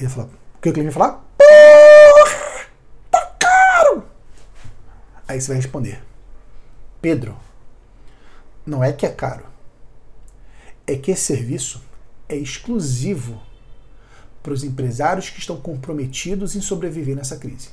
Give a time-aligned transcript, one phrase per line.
[0.00, 1.24] Ele vai falar, o que o cliente vai falar?
[1.36, 2.66] Porra,
[3.10, 4.04] tá caro!
[5.28, 6.02] Aí você vai responder,
[7.02, 7.36] Pedro,
[8.64, 9.44] não é que é caro,
[10.86, 11.82] é que esse serviço
[12.30, 13.42] é exclusivo
[14.42, 17.68] para os empresários que estão comprometidos em sobreviver nessa crise.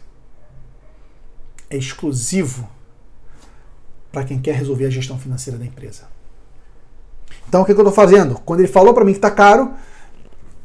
[1.69, 2.69] É exclusivo
[4.11, 6.09] para quem quer resolver a gestão financeira da empresa.
[7.47, 8.35] Então o que, que eu estou fazendo?
[8.39, 9.73] Quando ele falou para mim que está caro,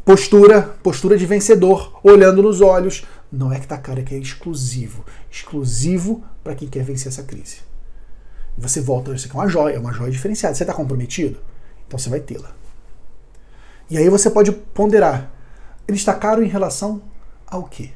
[0.04, 3.04] postura, postura de vencedor, olhando nos olhos.
[3.30, 5.04] Não é que está caro, é que é exclusivo.
[5.30, 7.58] Exclusivo para quem quer vencer essa crise.
[8.58, 10.54] Você volta, isso aqui é uma joia, é uma joia diferenciada.
[10.54, 11.38] Você está comprometido?
[11.86, 12.54] Então você vai tê-la.
[13.88, 15.30] E aí você pode ponderar.
[15.88, 17.02] Ele está caro em relação
[17.46, 17.90] ao quê?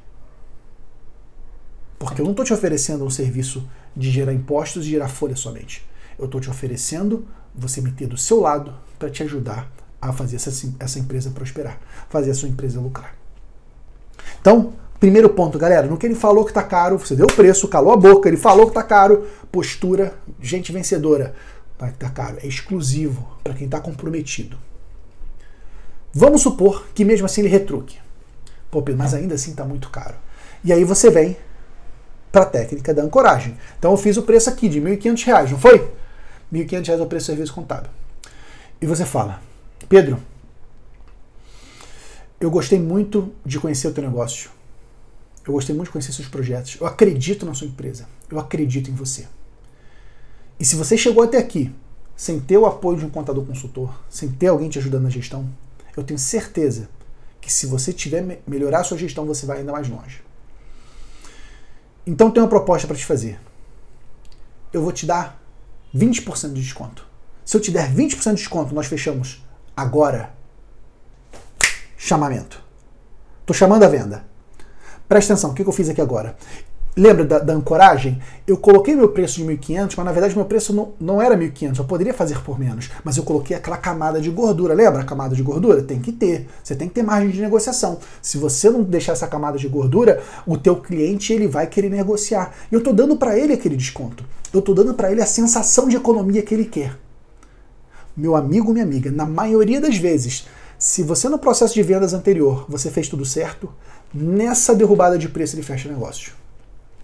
[1.98, 5.86] Porque eu não estou te oferecendo um serviço de gerar impostos e gerar folha somente.
[6.18, 10.36] Eu estou te oferecendo você me ter do seu lado para te ajudar a fazer
[10.36, 11.78] essa, essa empresa prosperar,
[12.08, 13.14] fazer a sua empresa lucrar.
[14.40, 17.68] Então, primeiro ponto, galera, no que ele falou que está caro, você deu o preço,
[17.68, 21.34] calou a boca, ele falou que está caro, postura, gente vencedora,
[21.78, 24.56] tá, tá caro, é exclusivo para quem está comprometido.
[26.12, 27.98] Vamos supor que mesmo assim ele retruque.
[28.70, 30.14] Pô, Pedro, mas ainda assim está muito caro.
[30.64, 31.36] E aí você vem
[32.32, 33.56] para a técnica da ancoragem.
[33.78, 35.78] Então eu fiz o preço aqui de R$ 1.500, não foi?
[36.52, 37.90] R$ 1.500 é o preço do serviço contábil.
[38.80, 39.40] E você fala,
[39.88, 40.20] Pedro,
[42.40, 44.50] eu gostei muito de conhecer o teu negócio.
[45.46, 46.76] Eu gostei muito de conhecer seus projetos.
[46.80, 48.08] Eu acredito na sua empresa.
[48.30, 49.26] Eu acredito em você.
[50.58, 51.72] E se você chegou até aqui
[52.16, 55.48] sem ter o apoio de um contador consultor, sem ter alguém te ajudando na gestão,
[55.96, 56.88] eu tenho certeza
[57.40, 60.20] que se você tiver melhorar a sua gestão, você vai ainda mais longe.
[62.06, 63.38] Então tem uma proposta para te fazer.
[64.72, 65.40] Eu vou te dar
[65.94, 67.06] 20% de desconto.
[67.44, 69.42] Se eu te der 20% de desconto, nós fechamos
[69.76, 70.30] agora.
[71.96, 72.62] Chamamento.
[73.40, 74.24] Estou chamando a venda.
[75.08, 76.36] Presta atenção, o que eu fiz aqui agora?
[76.96, 78.20] Lembra da, da, ancoragem?
[78.46, 81.78] Eu coloquei meu preço de 1.500, mas na verdade meu preço não, não era 1.500,
[81.78, 84.72] eu poderia fazer por menos, mas eu coloquei aquela camada de gordura.
[84.72, 85.82] Lembra a camada de gordura?
[85.82, 86.48] Tem que ter.
[86.64, 87.98] Você tem que ter margem de negociação.
[88.22, 92.54] Se você não deixar essa camada de gordura, o teu cliente ele vai querer negociar.
[92.72, 94.24] E eu estou dando para ele aquele desconto.
[94.50, 96.96] Eu estou dando para ele a sensação de economia que ele quer.
[98.16, 100.46] Meu amigo, minha amiga, na maioria das vezes,
[100.78, 103.70] se você no processo de vendas anterior você fez tudo certo,
[104.12, 106.32] nessa derrubada de preço ele fecha negócio.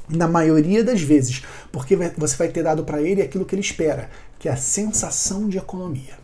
[0.09, 4.09] Na maioria das vezes, porque você vai ter dado para ele aquilo que ele espera,
[4.39, 6.22] que é a sensação de economia.